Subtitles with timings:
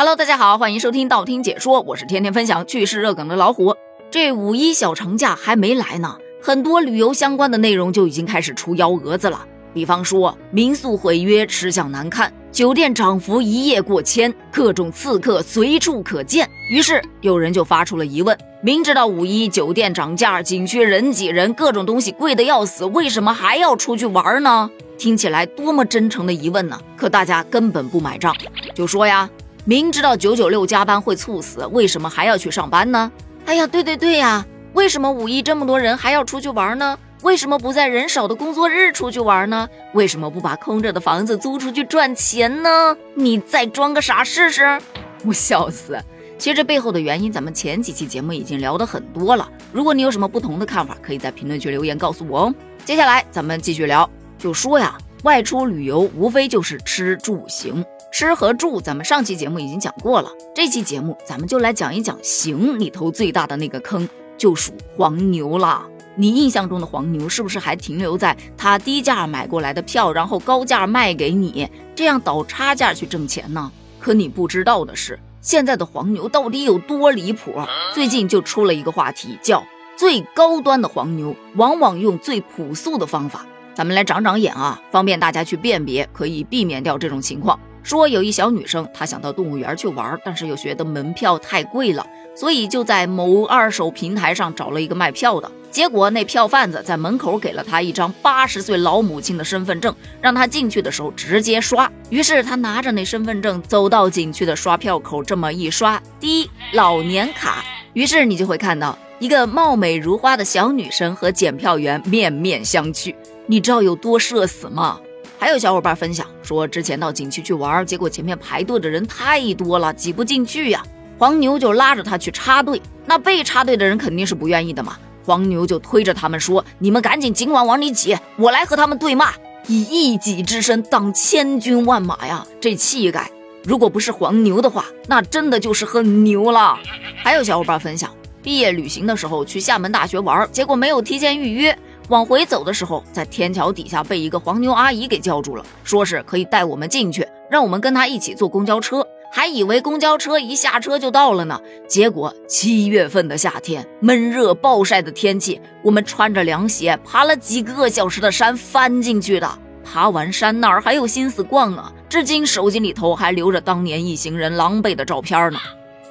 [0.00, 3.76] Hello，大家好，欢迎收听道听解说，我是天天分享趣事热梗的老虎。
[4.10, 9.44] 这五一小长假还没来呢，很多旅游相关的内容就已经开始出幺蛾子了。
[9.74, 16.48] 比方说民宿毁约，吃相难看；酒店涨幅一夜过千，各种刺客随处可见。
[16.70, 24.70] 于是有人就发出了疑问：明知道五一酒店涨价，景区人挤人，各种东西贵的要死，为什么还要出去玩呢？
[24.96, 26.80] 听起来多么真诚的疑问呢？
[26.96, 28.34] 可大家根本不买账，
[28.74, 29.28] 就说呀，
[29.64, 33.10] 明知道九九六加班会猝死，为什么还要去上班呢？
[33.46, 36.98] 哎呀，对对对呀，为什么五一这么多人还要出去玩呢？
[37.22, 39.68] 为什么不在人少的工作日出去玩呢？
[39.92, 42.96] 为什么不把空着的房子租出去赚钱呢？
[43.14, 44.80] 你再装个傻试试！
[45.26, 46.02] 我笑死。
[46.38, 49.46] 其实这背后的原因，咱们前几期节目已经聊得很多了。
[49.70, 52.54] 如果你有什么不同的看法，可以在评论区留言告诉我哦。
[52.86, 54.08] 接下来咱们继续聊，
[54.38, 60.30] 就说呀，外出旅游无非就是吃住行，吃和住咱们上期节目已经讲过了。
[60.54, 65.86] 这期节目咱们就来讲一讲行里头最大的那个坑，就属黄牛啦。
[66.16, 73.70] 你印象中的黄牛是不是还停留在他低价买过来的票，然后高价卖给你，这样倒差价去挣钱呢？
[74.00, 77.52] 可你不知道的是，现在的黄牛到底有多离谱？
[77.94, 79.64] 最近就出了一个话题，叫
[79.96, 83.46] 最高端的黄牛往往用最朴素的方法。
[83.72, 87.58] 咱们来长长眼啊，方便大家去辨别，可以避免掉这种情况。
[87.82, 95.50] 说有一小女生，她想到动物园去玩，但是又觉得门票太贵了，所以就在某二手平台上找了一个卖票的。
[95.70, 101.90] 结果那票贩子在门口给了她一张八十岁老母亲的身份证，让她进去的时候直接刷。
[102.10, 107.64] 于是她拿着那身份证走到景区的刷票口，这么一刷，滴老年卡。
[107.92, 113.14] 于是你就会看到一个貌美如花的小女生和检票员面面相觑。
[113.46, 115.00] 你知道有多社死吗？
[115.40, 120.84] 还有小伙伴分享说，之前到景区去玩，结果前面排队的人太多了，挤不进去呀。
[121.18, 124.98] 黄牛就拉着他去插队，那被插队的人肯定是不愿意的嘛。
[125.24, 129.32] 黄牛就推着他们说：“你们赶紧尽管往里挤，我来和他们对骂，
[129.66, 132.46] 以一己之身挡千军万马呀！
[132.60, 133.30] 这气概，
[133.64, 136.78] 如果不是黄牛的话，那真的就是很牛了。”
[137.24, 138.10] 还有小伙伴分享，
[138.42, 141.78] 毕业旅行的时候去厦门大学玩，结果没有提前预约，
[142.10, 149.06] 往回走的时候，在天桥底下被一个黄牛阿姨给叫住了，说是可以带我们进去，让我们跟她一起坐公交车。
[149.32, 159.48] 还以为公交车一下车就到了呢，结果七月份的夏天，闷热暴晒的天气，我们穿着凉鞋爬了几个小时的山翻进去的。
[159.84, 161.92] 爬完山哪儿还有心思逛啊？
[162.08, 165.60] 至今手机里头还留着当年一行人狼狈的照片呢。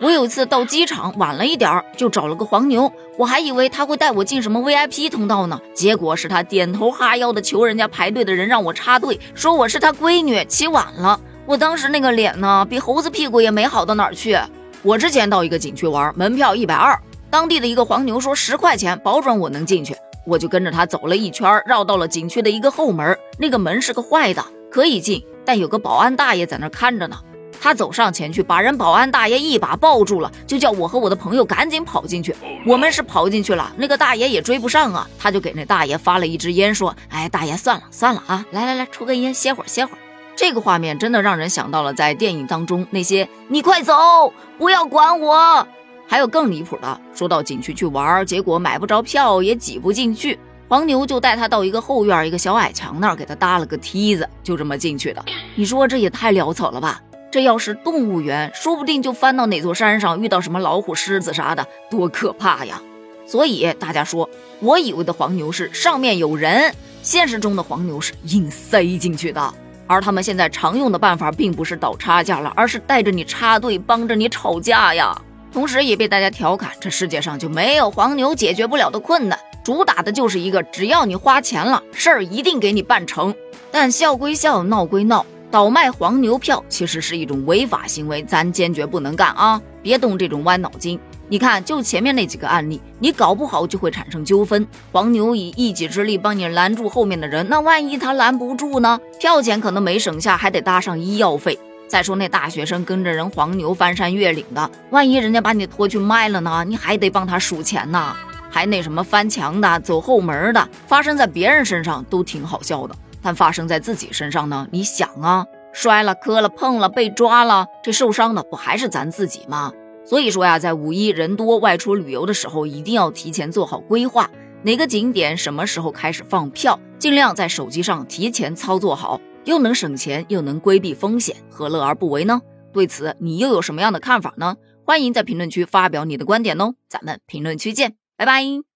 [0.01, 11.19] 我有一次到机场晚了一点儿，就找了个黄牛，我还以为他会带我进什么 VIP 通道呢，结果是他点头哈腰的求人家排队的人让我插队，说我是他闺女，起晚了。
[11.45, 14.39] 我当时那个脸呢，比猴子屁股也没好到哪儿去。
[14.83, 16.97] 我之前到一个景区玩，门票一百二，
[17.29, 19.93] 当地的一个黄牛说十块钱，保准我能进去。
[20.25, 27.17] 我就跟着他走了一圈，绕到了景区的一个后门，那个门是个坏的，可以进，但有个保安大爷在那看着呢。
[27.61, 32.35] 他走上前去，把人保安大爷一把抱住了，就叫我和我的朋友赶紧跑进去。
[32.65, 39.97] 我们是跑进去了，那个大爷也追不上啊，他就给那大爷发了一支烟，说：“哎，大爷，算了算了啊，来来来，抽根烟，歇会儿歇会儿。”
[40.35, 45.67] 这个画面真的让人想到了在电影当中那些“你快走，不要管我”，
[46.07, 55.25] 还有更离谱的，说到景区去玩，结果买不着票，也挤不进去，黄牛就带他到一个后院一个小矮墙那儿，给他搭了个梯子，就这么进去的。
[55.55, 57.01] 你说这也太潦草了吧？
[57.31, 62.81] 这要是动物园，说不定就翻到哪座山上，遇到什么老虎、狮子啥的，多可怕呀！
[63.27, 64.27] 所以大家说，
[64.59, 66.73] 我以为的黄牛是上面有人，
[67.03, 69.53] 现实中的黄牛是硬塞进去的。
[69.85, 75.19] 而他们现在常用的办法，并不是倒差价了，而是带着你插队，帮着你吵架呀。
[75.51, 83.33] 同时也被大家调侃，这世界上就没有黄牛解决不了的困难，主打的就是一个只要你花钱了，事儿一定给你办成。
[83.71, 89.59] 但笑归笑，闹归闹，倒卖黄牛票其实是一种违法行为，咱坚决不能干啊！
[89.81, 90.99] 别动这种歪脑筋。
[91.27, 94.67] 你看，就前面那几个案例，你搞不好就会产生纠纷。
[94.91, 98.99] 黄牛以一己之力帮你拦住后面的人，那万一他拦不住呢？
[99.19, 101.57] 票钱可能没省下，还得搭上医药费。
[101.87, 106.63] 再说那大学生跟着人黄牛翻山越岭的，万一人家把你拖去卖了呢？
[106.67, 108.15] 你还得帮他数钱呢。
[108.51, 114.67] 还那什么翻墙的、走后门的，发生在别人身上都挺好笑的，但发生在自己身上呢？
[114.71, 119.71] 你想啊，摔了、磕了、碰了、被抓了，这受伤的不还是咱自己吗？
[120.05, 124.29] 所以说呀，在五一人多外出旅游的时候，一定要提前做好规划，
[124.63, 132.41] 哪个景点什么时候开始放票，尽量在手机上提前操作好，又能省钱又能规避风险，何乐而不为呢？
[132.71, 134.55] 对此你又有什么样的看法呢？
[134.85, 138.68] 欢迎在评论区发表你的观点哦，咱们评论区见，拜拜。